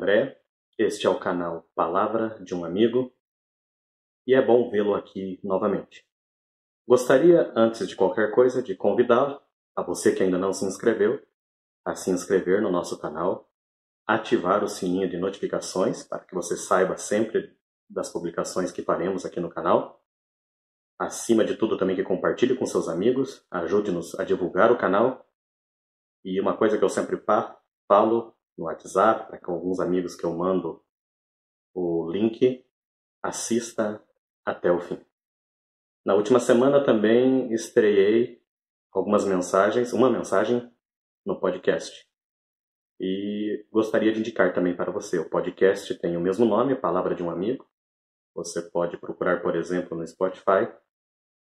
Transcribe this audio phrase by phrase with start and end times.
[0.00, 0.40] André,
[0.78, 3.12] este é o canal Palavra de um Amigo
[4.26, 6.08] e é bom vê-lo aqui novamente.
[6.88, 9.38] Gostaria, antes de qualquer coisa, de convidá-lo,
[9.76, 11.22] a você que ainda não se inscreveu,
[11.84, 13.52] a se inscrever no nosso canal,
[14.06, 17.54] ativar o sininho de notificações para que você saiba sempre
[17.86, 20.02] das publicações que faremos aqui no canal.
[20.98, 25.28] Acima de tudo, também que compartilhe com seus amigos, ajude-nos a divulgar o canal.
[26.24, 27.22] E uma coisa que eu sempre
[27.86, 30.84] falo no WhatsApp, para com alguns amigos que eu mando
[31.74, 32.62] o link,
[33.22, 34.04] assista
[34.44, 35.00] até o fim.
[36.04, 38.42] Na última semana também estreiei
[38.92, 40.70] algumas mensagens, uma mensagem
[41.24, 42.06] no podcast.
[43.00, 45.18] E gostaria de indicar também para você.
[45.18, 47.66] O podcast tem o mesmo nome, Palavra de um Amigo.
[48.34, 50.70] Você pode procurar, por exemplo, no Spotify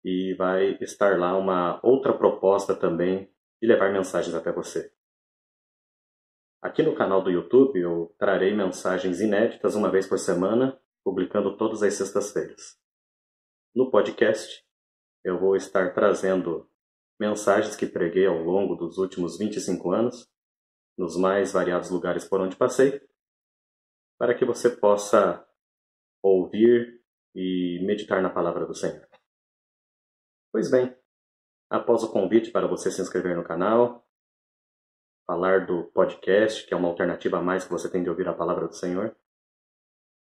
[0.04, 3.30] e vai estar lá uma outra proposta também
[3.62, 4.95] de levar mensagens até você.
[6.66, 11.80] Aqui no canal do YouTube eu trarei mensagens inéditas uma vez por semana, publicando todas
[11.80, 12.76] as sextas-feiras.
[13.72, 14.66] No podcast,
[15.22, 16.68] eu vou estar trazendo
[17.20, 20.28] mensagens que preguei ao longo dos últimos 25 anos,
[20.98, 23.00] nos mais variados lugares por onde passei,
[24.18, 25.46] para que você possa
[26.20, 27.00] ouvir
[27.32, 29.06] e meditar na palavra do Senhor.
[30.50, 30.92] Pois bem,
[31.70, 34.04] após o convite para você se inscrever no canal,
[35.26, 38.34] falar do podcast, que é uma alternativa a mais que você tem de ouvir a
[38.34, 39.14] palavra do Senhor,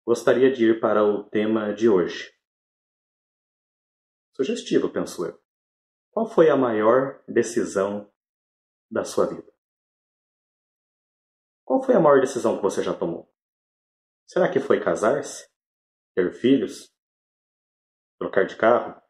[0.06, 2.34] gostaria de ir para o tema de hoje.
[4.36, 5.40] Sugestivo, penso eu.
[6.12, 8.12] Qual foi a maior decisão
[8.90, 9.54] da sua vida?
[11.64, 13.32] Qual foi a maior decisão que você já tomou?
[14.28, 15.48] Será que foi casar-se?
[16.16, 16.92] Ter filhos?
[18.20, 19.02] Trocar de carro?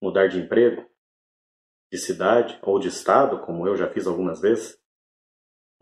[0.00, 0.88] Mudar de emprego?
[1.90, 4.81] De cidade ou de estado, como eu já fiz algumas vezes?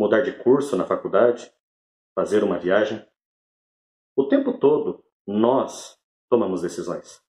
[0.00, 1.53] Mudar de curso na faculdade,
[2.15, 3.06] fazer uma viagem.
[4.16, 6.00] O tempo todo, nós
[6.31, 7.22] tomamos decisões.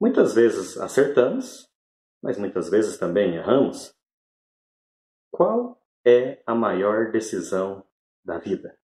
[0.00, 1.70] Muitas vezes acertamos,
[2.20, 3.94] mas muitas vezes também erramos.
[5.30, 7.86] Qual é a maior decisão
[8.24, 8.76] da vida?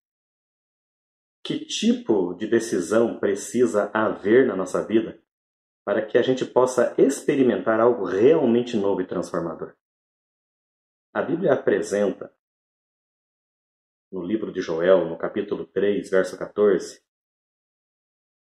[1.43, 5.21] Que tipo de decisão precisa haver na nossa vida
[5.85, 9.75] para que a gente possa experimentar algo realmente novo e transformador?
[11.13, 12.33] A Bíblia apresenta
[14.13, 17.03] no livro de Joel, no capítulo 3, verso 14,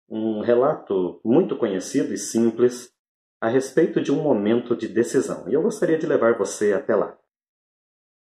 [0.09, 2.91] um relato muito conhecido e simples
[3.39, 5.47] a respeito de um momento de decisão.
[5.47, 7.15] E eu gostaria de levar você até lá.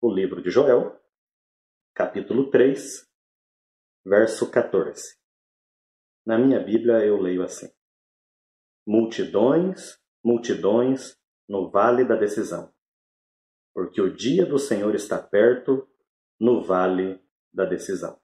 [0.02, 1.00] O livro de Joel,
[1.94, 3.08] capítulo 3,
[4.04, 5.16] verso 14.
[6.26, 7.72] Na minha Bíblia eu leio assim:
[8.84, 11.16] Multidões, multidões
[11.48, 12.74] no vale da decisão,
[13.72, 15.86] porque o dia do Senhor está perto
[16.40, 18.18] no vale da decisão.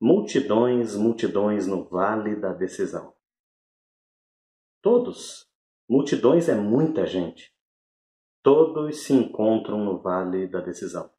[0.00, 3.14] Multidões, multidões no vale da decisão.
[4.82, 5.46] Todos,
[5.88, 7.54] multidões é muita gente.
[8.42, 11.12] Todos se encontram no vale da decisão.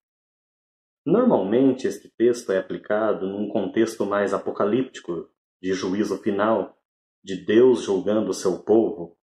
[1.05, 5.29] Normalmente, este texto é aplicado num contexto mais apocalíptico,
[5.61, 6.77] de juízo final,
[7.23, 9.17] de Deus julgando o seu povo.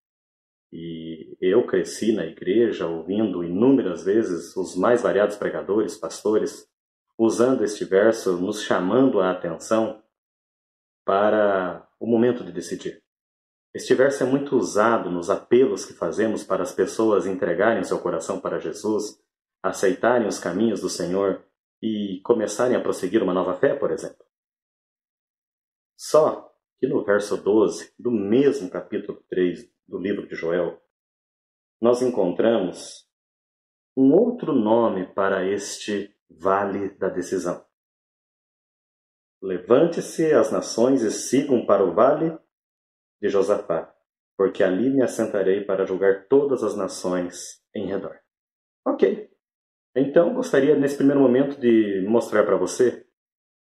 [0.73, 6.69] E eu cresci na igreja ouvindo inúmeras vezes os mais variados pregadores, pastores,
[7.17, 10.03] usando este verso, nos chamando a atenção
[11.05, 13.03] para o momento de decidir.
[13.75, 18.41] Este verso é muito usado nos apelos que fazemos para as pessoas entregarem seu coração
[18.41, 19.23] para Jesus,
[19.62, 21.45] aceitarem os caminhos do Senhor
[21.83, 24.25] e começarem a prosseguir uma nova fé, por exemplo.
[25.97, 30.81] Só que no verso 12 do mesmo capítulo 3 do livro de Joel,
[31.81, 33.09] nós encontramos
[33.97, 37.65] um outro nome para este vale da decisão.
[39.43, 42.37] Levante-se as nações e sigam para o vale
[43.20, 43.93] de Josafá,
[44.37, 48.17] porque ali me assentarei para julgar todas as nações em redor.
[48.87, 49.31] Ok.
[49.96, 53.05] Então, gostaria nesse primeiro momento de mostrar para você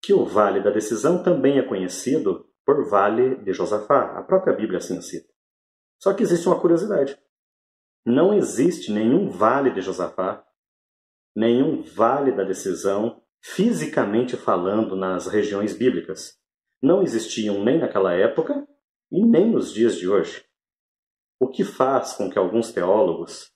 [0.01, 4.17] que o Vale da Decisão também é conhecido por Vale de Josafá.
[4.17, 5.32] A própria Bíblia assim cita.
[6.03, 7.17] Só que existe uma curiosidade.
[8.05, 10.45] Não existe nenhum Vale de Josafá,
[11.33, 16.37] nenhum Vale da Decisão, fisicamente falando, nas regiões bíblicas.
[16.81, 18.67] Não existiam nem naquela época
[19.09, 20.43] e nem nos dias de hoje.
[21.39, 23.49] O que faz com que alguns teólogos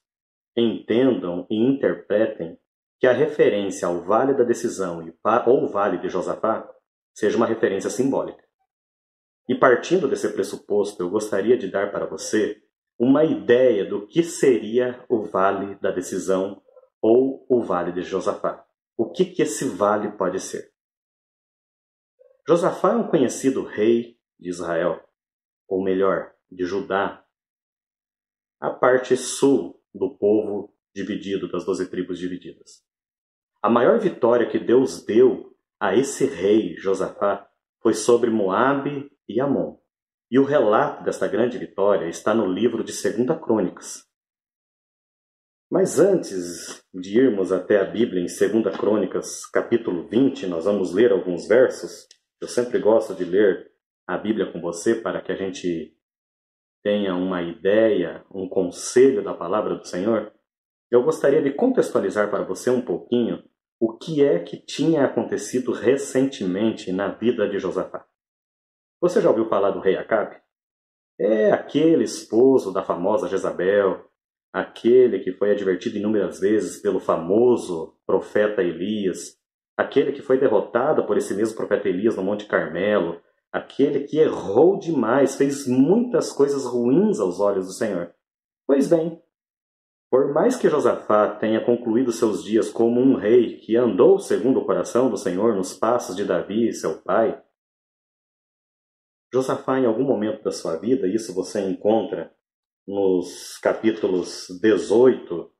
[0.56, 2.58] entendam e interpretem
[2.98, 5.06] que a referência ao Vale da Decisão
[5.46, 6.66] ou Vale de Josafá
[7.14, 8.47] seja uma referência simbólica.
[9.48, 12.62] E partindo desse pressuposto, eu gostaria de dar para você
[13.00, 16.62] uma ideia do que seria o Vale da Decisão
[17.02, 18.66] ou o Vale de Josafá.
[18.98, 20.74] O que, que esse vale pode ser?
[22.48, 25.04] Josafá é um conhecido rei de Israel,
[25.68, 27.24] ou melhor, de Judá,
[28.60, 32.84] a parte sul do povo dividido, das doze tribos divididas.
[33.62, 37.48] A maior vitória que Deus deu a esse rei, Josafá,
[37.82, 39.78] foi sobre Moabe e Amon.
[40.30, 44.06] E o relato desta grande vitória está no livro de 2 Crônicas.
[45.70, 51.12] Mas antes de irmos até a Bíblia em 2 Crônicas, capítulo 20, nós vamos ler
[51.12, 52.08] alguns versos.
[52.42, 53.70] Eu sempre gosto de ler
[54.08, 55.94] a Bíblia com você para que a gente
[56.82, 60.32] tenha uma ideia, um conselho da palavra do Senhor.
[60.90, 63.44] Eu gostaria de contextualizar para você um pouquinho
[63.78, 68.06] o que é que tinha acontecido recentemente na vida de Josafá.
[69.00, 70.38] Você já ouviu falar do rei Acabe?
[71.20, 74.06] É aquele esposo da famosa Jezabel,
[74.52, 79.38] aquele que foi advertido inúmeras vezes pelo famoso profeta Elias,
[79.78, 83.22] aquele que foi derrotado por esse mesmo profeta Elias no Monte Carmelo,
[83.52, 88.12] aquele que errou demais, fez muitas coisas ruins aos olhos do Senhor.
[88.66, 89.22] Pois bem,
[90.10, 94.66] por mais que Josafá tenha concluído seus dias como um rei que andou segundo o
[94.66, 97.42] coração do Senhor nos passos de Davi, seu pai,
[99.34, 102.34] Josafá, em algum momento da sua vida, isso você encontra
[102.88, 105.52] nos capítulos 18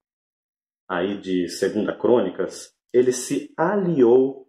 [0.88, 4.48] aí de 2 Crônicas, ele se aliou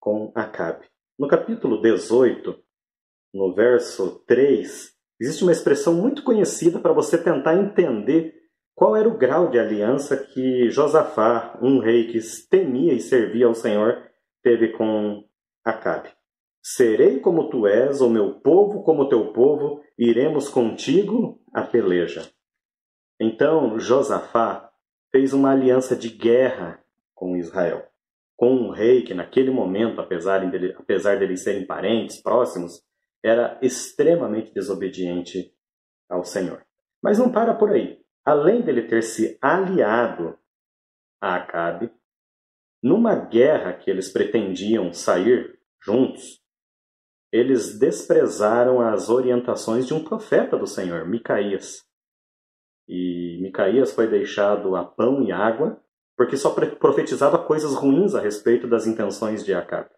[0.00, 0.86] com Acabe.
[1.18, 2.58] No capítulo 18,
[3.34, 8.34] no verso 3, existe uma expressão muito conhecida para você tentar entender
[8.74, 13.54] qual era o grau de aliança que Josafá, um rei que temia e servia ao
[13.54, 14.10] Senhor,
[14.42, 15.28] teve com
[15.64, 16.10] Acabe?
[16.64, 22.30] Serei como tu és, o meu povo como teu povo, iremos contigo a peleja.
[23.20, 24.72] Então Josafá
[25.12, 26.82] fez uma aliança de guerra
[27.14, 27.86] com Israel,
[28.36, 32.82] com um rei que naquele momento, apesar, dele, apesar de eles serem parentes próximos,
[33.22, 35.54] era extremamente desobediente
[36.08, 36.64] ao Senhor.
[37.02, 40.38] Mas não para por aí além dele ter se aliado
[41.20, 41.92] a Acabe,
[42.82, 46.42] numa guerra que eles pretendiam sair juntos,
[47.34, 51.84] eles desprezaram as orientações de um profeta do Senhor, Micaías.
[52.86, 55.82] E Micaías foi deixado a pão e água,
[56.16, 59.90] porque só profetizava coisas ruins a respeito das intenções de Acabe.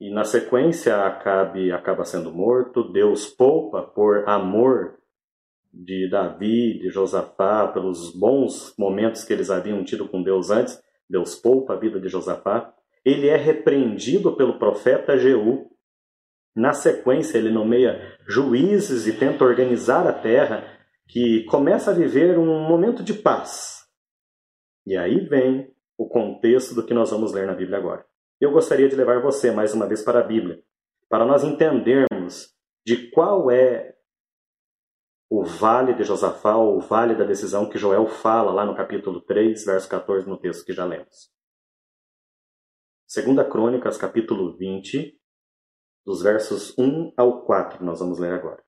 [0.00, 4.98] E na sequência, Acabe acaba sendo morto, Deus poupa por amor
[5.74, 11.34] de Davi, de Josafá, pelos bons momentos que eles haviam tido com Deus antes, Deus
[11.34, 12.74] poupa a vida de Josafá.
[13.06, 15.70] Ele é repreendido pelo profeta Jeú.
[16.56, 20.64] Na sequência, ele nomeia juízes e tenta organizar a terra,
[21.06, 23.84] que começa a viver um momento de paz.
[24.84, 28.04] E aí vem o contexto do que nós vamos ler na Bíblia agora.
[28.40, 30.60] Eu gostaria de levar você mais uma vez para a Bíblia,
[31.08, 32.52] para nós entendermos
[32.84, 33.94] de qual é
[35.30, 39.64] o vale de Josafá, o vale da decisão que Joel fala lá no capítulo 3,
[39.64, 41.35] verso 14, no texto que já lemos.
[43.06, 45.14] Segunda Crônicas, capítulo 20,
[46.04, 48.60] dos versos 1 ao 4, nós vamos ler agora.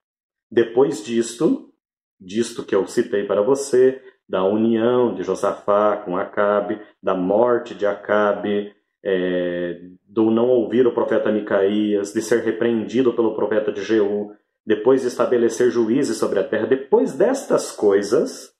[0.49, 1.73] Depois disto,
[2.21, 7.85] disto que eu citei para você, da união de Josafá com Acabe, da morte de
[7.85, 8.73] Acabe,
[9.04, 14.33] é, do não ouvir o profeta Micaías, de ser repreendido pelo profeta de Jeú,
[14.64, 18.52] depois de estabelecer juízes sobre a terra, depois destas coisas,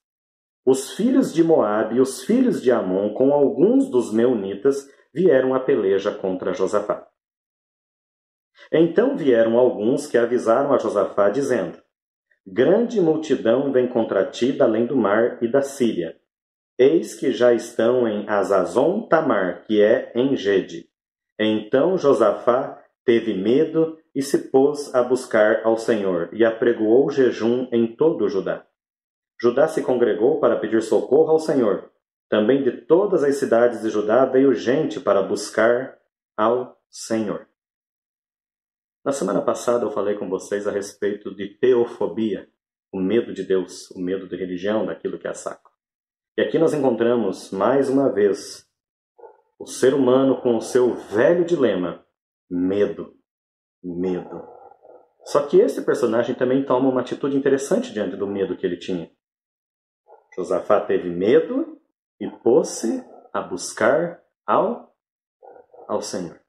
[0.65, 5.59] os filhos de Moabe e os filhos de Amon, com alguns dos meunitas, vieram à
[5.59, 7.07] peleja contra Josafá.
[8.71, 11.81] Então vieram alguns que avisaram a Josafá, dizendo:
[12.45, 16.17] Grande multidão vem contra ti da além do mar e da Síria.
[16.77, 20.89] Eis que já estão em Azazon Tamar, que é em Gede.
[21.37, 27.95] Então Josafá teve medo e se pôs a buscar ao Senhor, e apregoou jejum em
[27.95, 28.65] todo Judá.
[29.41, 31.89] Judá se congregou para pedir socorro ao Senhor.
[32.29, 35.97] Também de todas as cidades de Judá veio gente para buscar
[36.37, 37.47] ao Senhor.
[39.03, 42.47] Na semana passada eu falei com vocês a respeito de teofobia,
[42.91, 45.71] o medo de Deus, o medo de religião, daquilo que é saco.
[46.37, 48.67] E aqui nós encontramos mais uma vez
[49.57, 52.05] o ser humano com o seu velho dilema,
[52.49, 53.19] medo
[53.83, 54.47] medo.
[55.25, 59.11] Só que esse personagem também toma uma atitude interessante diante do medo que ele tinha.
[60.35, 61.78] Josafá teve medo
[62.19, 64.93] e pôs-se a buscar ao,
[65.87, 66.39] ao Senhor.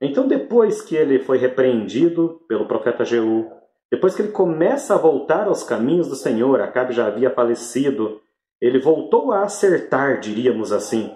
[0.00, 3.50] Então, depois que ele foi repreendido pelo profeta Jeú,
[3.90, 8.20] depois que ele começa a voltar aos caminhos do Senhor, Acabe já havia falecido,
[8.60, 11.14] ele voltou a acertar, diríamos assim.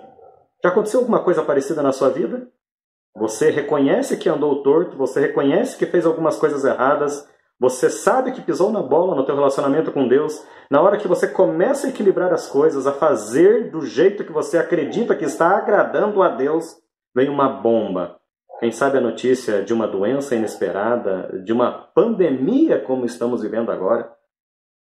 [0.62, 2.48] Já aconteceu alguma coisa parecida na sua vida?
[3.16, 7.28] Você reconhece que andou torto, você reconhece que fez algumas coisas erradas,
[7.64, 10.46] você sabe que pisou na bola no teu relacionamento com Deus.
[10.70, 14.58] Na hora que você começa a equilibrar as coisas, a fazer do jeito que você
[14.58, 16.76] acredita que está agradando a Deus,
[17.16, 18.20] vem uma bomba.
[18.60, 24.12] Quem sabe a notícia de uma doença inesperada, de uma pandemia como estamos vivendo agora.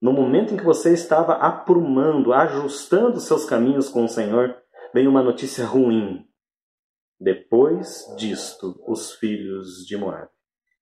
[0.01, 4.57] No momento em que você estava aprumando, ajustando seus caminhos com o Senhor,
[4.93, 6.25] vem uma notícia ruim.
[7.17, 10.32] Depois disto, os filhos de Moab.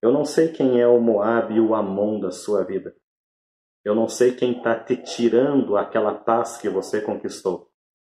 [0.02, 2.96] Eu não sei quem é o Moab e o Amon da sua vida.
[3.84, 7.70] Eu não sei quem está te tirando aquela paz que você conquistou.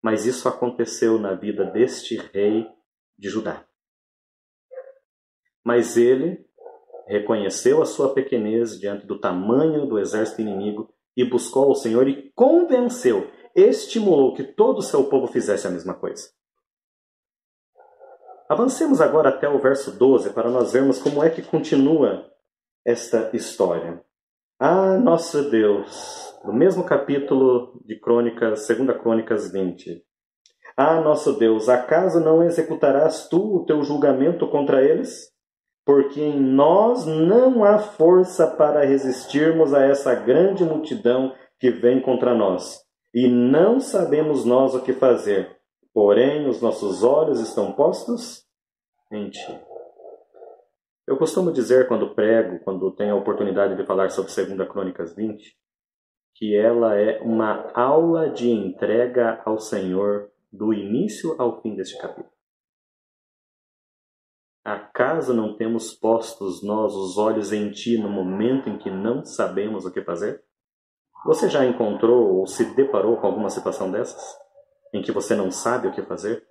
[0.00, 2.68] Mas isso aconteceu na vida deste rei
[3.18, 3.64] de Judá.
[5.64, 6.44] Mas ele
[7.06, 12.32] reconheceu a sua pequenez diante do tamanho do exército inimigo e buscou ao Senhor e
[12.32, 16.30] convenceu, estimulou que todo o seu povo fizesse a mesma coisa.
[18.52, 22.26] Avancemos agora até o verso 12 para nós vermos como é que continua
[22.84, 24.04] esta história.
[24.60, 30.04] Ah, nosso Deus, no mesmo capítulo de Crônicas, 2 Crônicas 20.
[30.76, 35.30] Ah, nosso Deus, acaso não executarás tu o teu julgamento contra eles?
[35.86, 42.34] Porque em nós não há força para resistirmos a essa grande multidão que vem contra
[42.34, 42.82] nós,
[43.14, 45.61] e não sabemos nós o que fazer
[45.92, 48.46] porém os nossos olhos estão postos
[49.10, 49.60] em Ti.
[51.06, 55.56] Eu costumo dizer quando prego, quando tenho a oportunidade de falar sobre 2 Crônicas 20,
[56.34, 62.32] que ela é uma aula de entrega ao Senhor do início ao fim deste capítulo.
[64.64, 69.84] Acaso não temos postos nós os olhos em Ti no momento em que não sabemos
[69.84, 70.42] o que fazer?
[71.26, 74.41] Você já encontrou ou se deparou com alguma situação dessas?
[74.92, 76.44] Em que você não sabe o que fazer?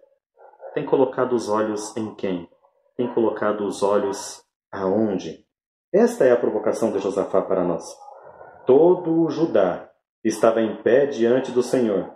[0.73, 2.49] Tem colocado os olhos em quem?
[2.97, 5.45] Tem colocado os olhos aonde?
[5.93, 7.83] Esta é a provocação de Josafá para nós.
[8.65, 9.89] Todo o Judá
[10.23, 12.09] estava em pé diante do Senhor,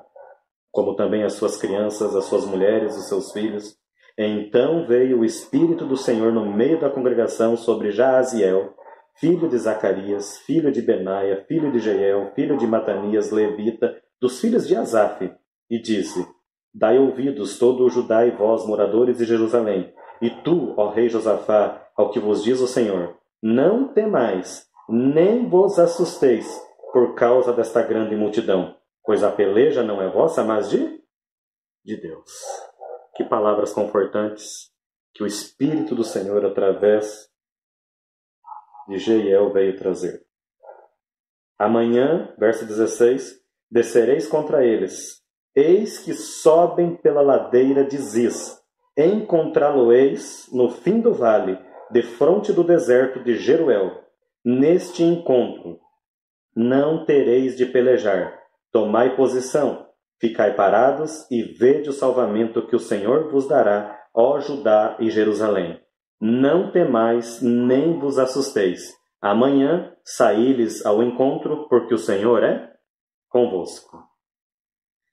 [0.72, 3.76] como também as suas crianças, as suas mulheres, os seus filhos.
[4.18, 8.74] Então veio o Espírito do Senhor no meio da congregação sobre Jaaziel,
[9.16, 14.68] filho de Zacarias, filho de Benaia, filho de Jeiel, filho de Matanias, levita, dos filhos
[14.68, 15.34] de Asaf,
[15.70, 16.26] e disse:
[16.74, 21.90] Dai ouvidos todo o Judá e vós, moradores de Jerusalém, e tu, ó rei Josafá,
[21.96, 26.48] ao que vos diz o Senhor: Não temais, nem vos assusteis
[26.92, 31.04] por causa desta grande multidão, pois a peleja não é vossa, mas de
[31.86, 32.32] de Deus.
[33.16, 34.72] Que palavras confortantes
[35.14, 37.30] que o Espírito do Senhor através
[38.88, 40.26] de Jeiel veio trazer.
[41.58, 43.42] Amanhã, verso 16,
[43.72, 45.24] descereis contra eles,
[45.56, 48.60] Eis que sobem pela ladeira de Ziz.
[48.98, 51.58] Encontrá-lo-eis no fim do vale,
[51.92, 54.04] defronte do deserto de Jeruel.
[54.44, 55.80] Neste encontro
[56.56, 58.38] não tereis de pelejar.
[58.72, 59.88] Tomai posição,
[60.20, 65.80] ficai parados e vede o salvamento que o Senhor vos dará, ó Judá e Jerusalém.
[66.20, 68.94] Não temais nem vos assusteis.
[69.22, 72.74] Amanhã saí-lhes ao encontro, porque o Senhor é
[73.30, 74.15] convosco.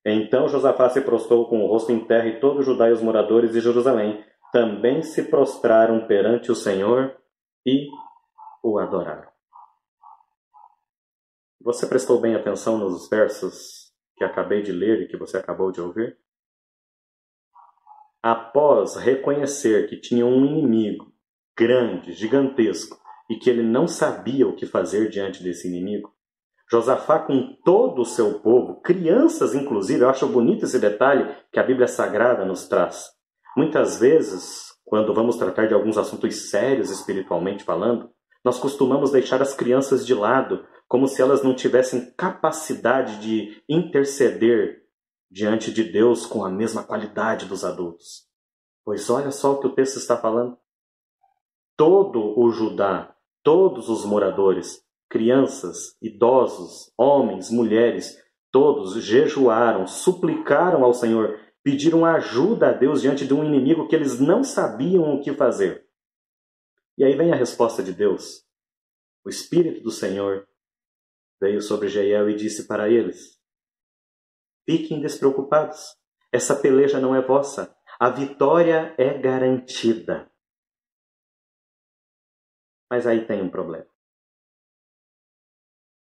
[0.05, 3.53] Então Josafá se prostrou com o rosto em terra e todo Judá e os moradores
[3.53, 7.17] de Jerusalém também se prostraram perante o Senhor
[7.65, 7.89] e
[8.63, 9.31] o adoraram.
[11.61, 15.81] Você prestou bem atenção nos versos que acabei de ler e que você acabou de
[15.81, 16.19] ouvir?
[18.21, 21.13] Após reconhecer que tinha um inimigo
[21.57, 26.15] grande, gigantesco, e que ele não sabia o que fazer diante desse inimigo,
[26.73, 31.63] Josafá com todo o seu povo, crianças inclusive, eu acho bonito esse detalhe que a
[31.63, 33.11] Bíblia Sagrada nos traz.
[33.55, 38.11] Muitas vezes, quando vamos tratar de alguns assuntos sérios espiritualmente falando,
[38.43, 44.81] nós costumamos deixar as crianças de lado, como se elas não tivessem capacidade de interceder
[45.31, 48.27] diante de Deus com a mesma qualidade dos adultos.
[48.83, 50.57] Pois olha só o que o texto está falando.
[51.77, 58.19] Todo o Judá, todos os moradores, crianças, idosos, homens, mulheres,
[58.51, 64.19] todos jejuaram, suplicaram ao Senhor, pediram ajuda a Deus diante de um inimigo que eles
[64.19, 65.87] não sabiam o que fazer.
[66.97, 68.43] E aí vem a resposta de Deus.
[69.23, 70.49] O Espírito do Senhor
[71.39, 73.39] veio sobre Jeiel e disse para eles:
[74.65, 75.95] Fiquem despreocupados,
[76.33, 80.33] essa peleja não é vossa, a vitória é garantida.
[82.91, 83.92] Mas aí tem um problema.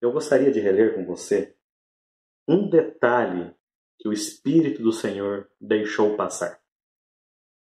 [0.04, 1.56] Eu gostaria de reler com você
[2.46, 3.56] um detalhe
[3.98, 6.60] que o Espírito do Senhor deixou passar.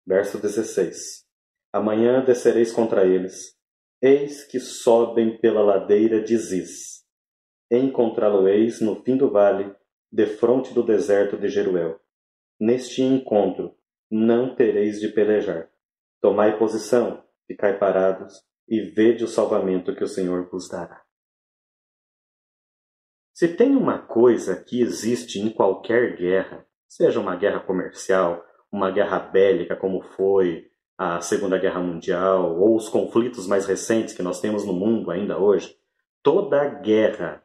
[0.06, 1.26] Verso 16:
[1.72, 3.58] Amanhã descereis contra eles,
[4.00, 7.04] eis que sobem pela ladeira de Ziz.
[7.68, 9.74] Encontrá-lo-eis no fim do vale,
[10.12, 11.98] defronte do deserto de Jeruel.
[12.60, 13.76] Neste encontro
[14.08, 15.68] não tereis de pelejar.
[16.20, 21.09] Tomai posição, ficai parados, e vede o salvamento que o Senhor vos dará.
[23.40, 29.18] Se tem uma coisa que existe em qualquer guerra, seja uma guerra comercial, uma guerra
[29.18, 30.66] bélica como foi
[30.98, 35.38] a Segunda Guerra Mundial ou os conflitos mais recentes que nós temos no mundo ainda
[35.38, 35.74] hoje,
[36.22, 37.42] toda guerra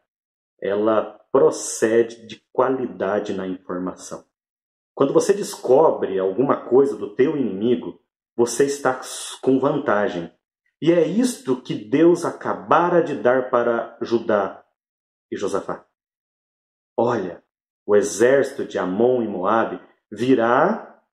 [0.61, 4.25] ela procede de qualidade na informação.
[4.93, 8.01] Quando você descobre alguma coisa do teu inimigo,
[8.35, 8.99] você está
[9.41, 10.29] com vantagem.
[10.81, 14.64] E é isto que Deus acabara de dar para Judá
[15.31, 15.87] e Josafá.
[16.97, 17.43] Olha,
[17.85, 19.79] o exército de Amon e Moabe
[20.11, 21.03] virá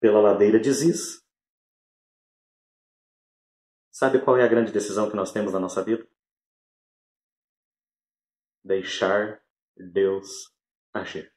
[0.00, 1.24] pela ladeira de Ziz.
[3.90, 6.06] Sabe qual é a grande decisão que nós temos na nossa vida?
[8.62, 9.42] Deixar
[9.76, 10.54] Deus
[10.92, 11.34] agir.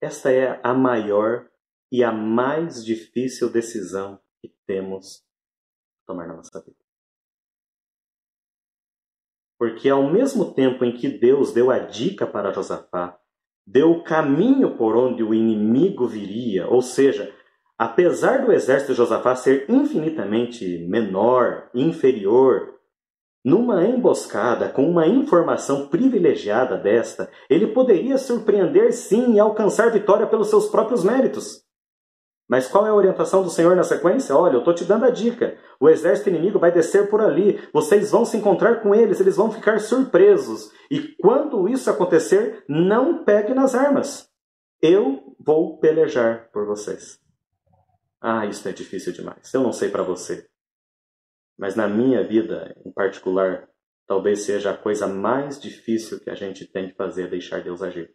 [0.00, 1.50] Esta é a maior
[1.90, 6.83] e a mais difícil decisão que temos que tomar na nossa vida.
[9.64, 13.16] Porque ao mesmo tempo em que Deus deu a dica para Josafá
[13.66, 17.32] deu o caminho por onde o inimigo viria, ou seja,
[17.78, 22.74] apesar do exército de Josafá ser infinitamente menor, inferior,
[23.42, 30.50] numa emboscada com uma informação privilegiada desta, ele poderia surpreender sim e alcançar vitória pelos
[30.50, 31.63] seus próprios méritos.
[32.48, 34.36] Mas qual é a orientação do Senhor na sequência?
[34.36, 35.56] Olha, eu estou te dando a dica.
[35.80, 37.58] O exército inimigo vai descer por ali.
[37.72, 40.70] Vocês vão se encontrar com eles, eles vão ficar surpresos.
[40.90, 44.28] E quando isso acontecer, não pegue nas armas.
[44.80, 47.18] Eu vou pelejar por vocês.
[48.20, 49.52] Ah, isso é difícil demais.
[49.52, 50.46] Eu não sei para você.
[51.58, 53.68] Mas na minha vida, em particular,
[54.06, 58.14] talvez seja a coisa mais difícil que a gente tem de fazer, deixar Deus agir.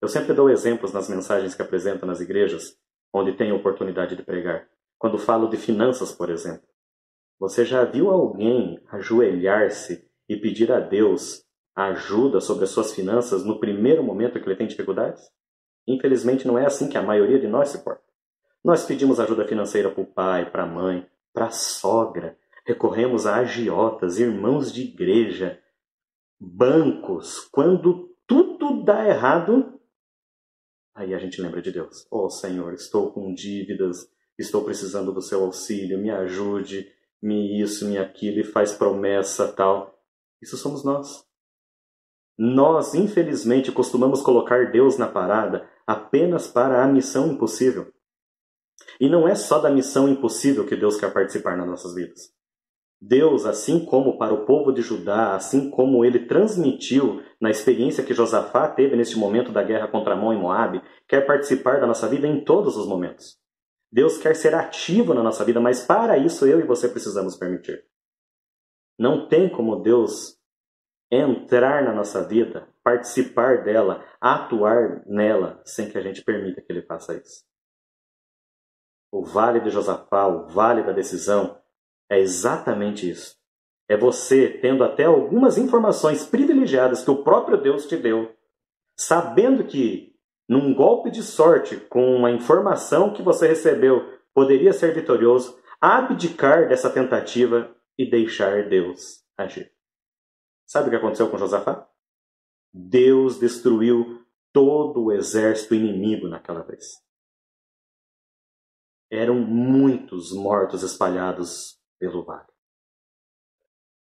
[0.00, 2.76] Eu sempre dou exemplos nas mensagens que apresento nas igrejas
[3.12, 4.68] onde tem oportunidade de pregar.
[4.98, 6.66] Quando falo de finanças, por exemplo.
[7.38, 11.44] Você já viu alguém ajoelhar-se e pedir a Deus
[11.74, 15.22] ajuda sobre as suas finanças no primeiro momento que ele tem dificuldades?
[15.86, 18.04] Infelizmente, não é assim que a maioria de nós se porta.
[18.64, 23.36] Nós pedimos ajuda financeira para o pai, para a mãe, para a sogra, recorremos a
[23.36, 25.58] agiotas, irmãos de igreja,
[26.40, 27.48] bancos.
[27.50, 29.71] Quando tudo dá errado,
[30.94, 32.06] Aí a gente lembra de Deus.
[32.10, 37.98] Oh Senhor, estou com dívidas, estou precisando do seu auxílio, me ajude, me isso, me
[37.98, 39.98] aquilo, e faz promessa tal.
[40.40, 41.24] Isso somos nós.
[42.36, 47.92] Nós, infelizmente, costumamos colocar Deus na parada apenas para a missão impossível.
[49.00, 52.34] E não é só da missão impossível que Deus quer participar nas nossas vidas.
[53.04, 58.14] Deus, assim como para o povo de Judá, assim como ele transmitiu na experiência que
[58.14, 62.28] Josafá teve neste momento da guerra contra Amon e Moabe, quer participar da nossa vida
[62.28, 63.36] em todos os momentos.
[63.90, 67.84] Deus quer ser ativo na nossa vida, mas para isso eu e você precisamos permitir.
[68.96, 70.38] Não tem como Deus
[71.10, 76.82] entrar na nossa vida, participar dela, atuar nela, sem que a gente permita que ele
[76.82, 77.42] faça isso.
[79.10, 81.60] O vale de Josafá, o vale da decisão,
[82.12, 83.36] é exatamente isso.
[83.88, 88.34] É você tendo até algumas informações privilegiadas que o próprio Deus te deu,
[88.96, 90.14] sabendo que
[90.48, 96.90] num golpe de sorte, com uma informação que você recebeu, poderia ser vitorioso, abdicar dessa
[96.90, 99.72] tentativa e deixar Deus agir.
[100.66, 101.88] Sabe o que aconteceu com Josafá?
[102.72, 107.02] Deus destruiu todo o exército inimigo naquela vez.
[109.10, 112.48] Eram muitos mortos espalhados pelo vale.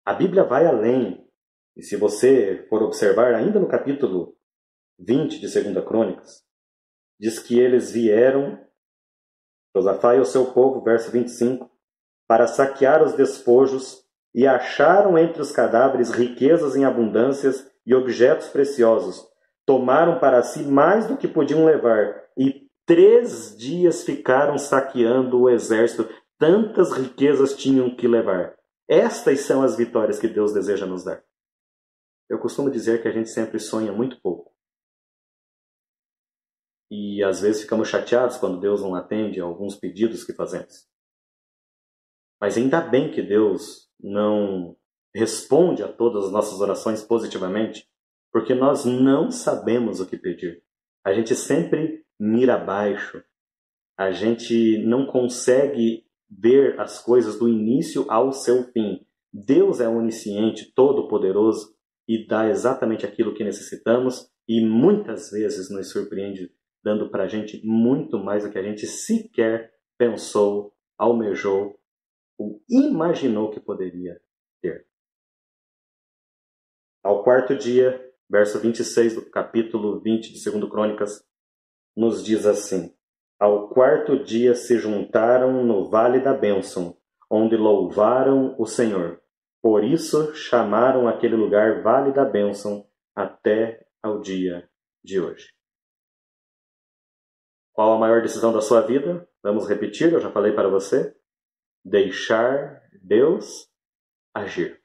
[0.05, 1.25] A Bíblia vai além,
[1.73, 4.35] e se você for observar ainda no capítulo
[4.99, 6.43] 20 de 2 Crônicas,
[7.17, 8.59] diz que eles vieram,
[9.73, 11.71] Josafá e o seu povo, verso 25,
[12.27, 14.03] para saquear os despojos
[14.35, 19.25] e acharam entre os cadáveres riquezas em abundâncias e objetos preciosos.
[19.65, 26.09] Tomaram para si mais do que podiam levar e três dias ficaram saqueando o exército
[26.37, 28.57] tantas riquezas tinham que levar.
[28.87, 31.23] Estas são as vitórias que Deus deseja nos dar.
[32.29, 34.53] Eu costumo dizer que a gente sempre sonha muito pouco.
[36.89, 40.87] E às vezes ficamos chateados quando Deus não atende a alguns pedidos que fazemos.
[42.39, 44.77] Mas ainda bem que Deus não
[45.13, 47.89] responde a todas as nossas orações positivamente,
[48.31, 50.63] porque nós não sabemos o que pedir.
[51.03, 53.23] A gente sempre mira abaixo.
[53.97, 59.05] A gente não consegue ver as coisas do início ao seu fim.
[59.31, 61.75] Deus é onisciente, todo-poderoso
[62.07, 66.51] e dá exatamente aquilo que necessitamos e muitas vezes nos surpreende
[66.83, 71.77] dando para a gente muito mais do que a gente sequer pensou, almejou
[72.37, 74.21] ou imaginou que poderia
[74.61, 74.87] ter.
[77.03, 81.25] Ao quarto dia, verso 26 do capítulo 20 de 2 Crônicas,
[81.95, 82.95] nos diz assim:
[83.39, 86.97] Ao quarto dia se juntaram no vale da bênção,
[87.29, 89.21] onde louvaram o Senhor.
[89.61, 94.69] Por isso chamaram aquele lugar Vale da Bênção até ao dia
[95.03, 95.49] de hoje.
[97.73, 99.27] Qual a maior decisão da sua vida?
[99.43, 101.15] Vamos repetir, eu já falei para você.
[101.83, 103.67] Deixar Deus
[104.33, 104.81] agir.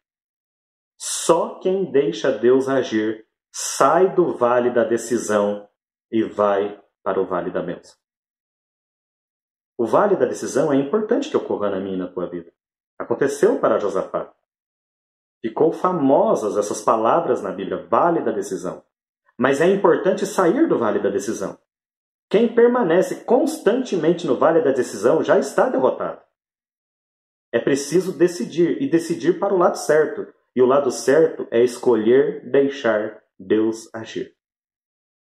[0.99, 5.69] Só quem deixa Deus agir sai do vale da decisão
[6.11, 8.02] e vai para o vale da bênção.
[9.77, 12.53] O vale da decisão é importante que ocorra na minha e na tua vida.
[12.99, 14.33] Aconteceu para Josafá.
[15.41, 18.85] Ficou famosas essas palavras na Bíblia, vale da decisão.
[19.37, 21.59] Mas é importante sair do vale da decisão.
[22.31, 26.23] Quem permanece constantemente no vale da decisão já está derrotado.
[27.53, 30.27] É preciso decidir e decidir para o lado certo.
[30.55, 34.35] E o lado certo é escolher deixar Deus agir.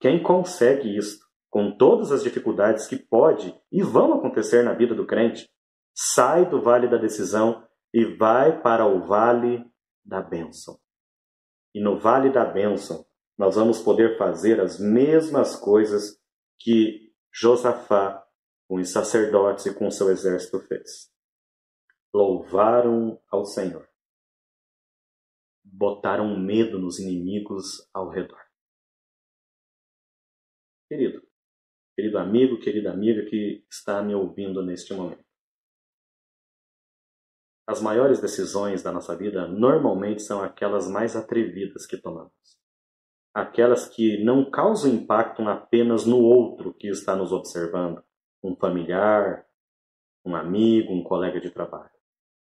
[0.00, 5.06] Quem consegue isto, com todas as dificuldades que pode e vão acontecer na vida do
[5.06, 5.50] crente,
[5.92, 9.68] sai do vale da decisão e vai para o vale
[10.04, 10.78] da bênção.
[11.74, 13.04] E no vale da bênção,
[13.36, 16.18] nós vamos poder fazer as mesmas coisas
[16.58, 18.24] que Josafá,
[18.68, 21.10] com os sacerdotes e com seu exército fez.
[22.12, 23.88] Louvaram ao Senhor.
[25.64, 28.40] Botaram medo nos inimigos ao redor.
[30.88, 31.29] Querido,
[32.00, 35.22] querido amigo, querida amiga que está me ouvindo neste momento.
[37.66, 42.32] As maiores decisões da nossa vida normalmente são aquelas mais atrevidas que tomamos.
[43.34, 48.02] Aquelas que não causam impacto apenas no outro que está nos observando,
[48.42, 49.46] um familiar,
[50.24, 51.92] um amigo, um colega de trabalho.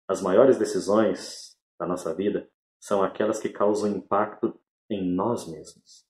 [0.08, 6.04] As maiores decisões da nossa vida são aquelas que causam impacto em nós mesmos.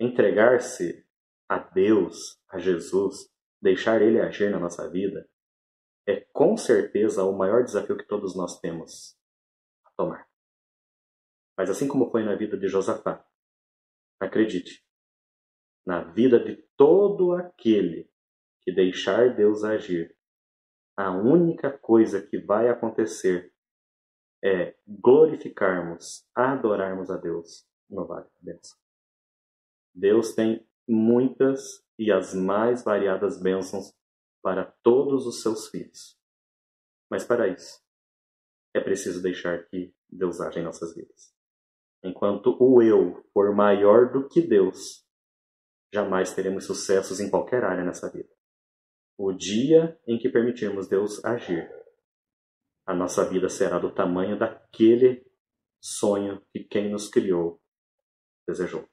[0.00, 1.06] Entregar-se
[1.50, 3.28] a Deus, a Jesus,
[3.60, 5.28] deixar Ele agir na nossa vida,
[6.06, 9.18] é com certeza o maior desafio que todos nós temos
[9.84, 10.28] a tomar.
[11.58, 13.26] Mas assim como foi na vida de Josafá,
[14.20, 14.86] acredite,
[15.84, 18.08] na vida de todo aquele
[18.62, 20.16] que deixar Deus agir,
[20.96, 23.52] a única coisa que vai acontecer
[24.40, 28.78] é glorificarmos, adorarmos a Deus no Vale da.
[29.92, 33.94] Deus tem muitas e as mais variadas bênçãos
[34.42, 36.18] para todos os seus filhos.
[37.08, 37.80] Mas para isso,
[38.74, 41.34] é preciso deixar que Deus age em nossas vidas.
[42.02, 45.04] Enquanto o eu for maior do que Deus,
[45.92, 48.30] jamais teremos sucessos em qualquer área nessa vida.
[49.18, 51.70] O dia em que permitirmos Deus agir,
[52.86, 55.24] a nossa vida será do tamanho daquele
[55.80, 57.60] sonho que quem nos criou
[58.48, 58.88] desejou.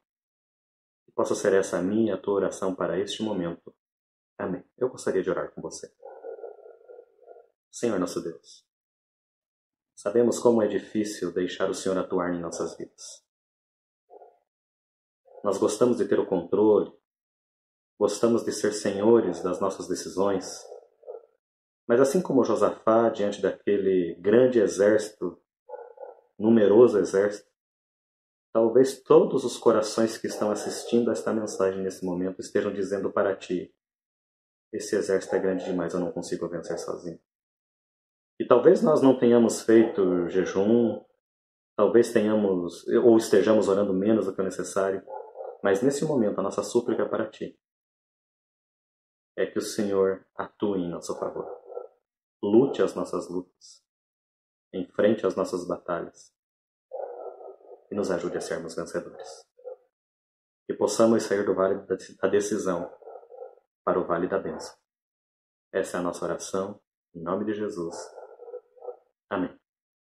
[1.18, 3.76] Possa ser essa a minha a tua oração para este momento
[4.38, 4.64] Amém.
[4.78, 5.92] Eu gostaria de orar com você.
[7.72, 8.66] Senhor nosso Deus,
[9.96, 13.26] sabemos como é difícil deixar o Senhor atuar em nossas vidas.
[15.44, 16.92] Nós gostamos de ter o controle,
[18.00, 20.64] gostamos de ser senhores das nossas decisões,
[21.88, 25.42] mas assim como Josafá, diante daquele grande exército,
[26.38, 27.50] numeroso exército,
[28.58, 33.36] talvez todos os corações que estão assistindo a esta mensagem nesse momento estejam dizendo para
[33.36, 33.72] ti:
[34.74, 37.20] esse exército é grande demais, eu não consigo vencer sozinho.
[38.40, 41.06] E talvez nós não tenhamos feito jejum,
[41.76, 45.04] talvez tenhamos ou estejamos orando menos do que o necessário,
[45.62, 47.56] mas nesse momento a nossa súplica é para ti
[49.38, 51.46] é que o Senhor atue em nosso favor.
[52.42, 53.84] Lute as nossas lutas,
[54.74, 56.36] enfrente as nossas batalhas
[57.92, 59.46] e nos ajude a sermos vencedores.
[60.66, 61.76] Que possamos sair do vale
[62.22, 62.92] da decisão
[63.84, 64.76] para o Vale da Bênção.
[65.72, 66.82] Essa é a nossa oração,
[67.16, 67.96] em nome de Jesus.
[69.30, 69.58] Amém.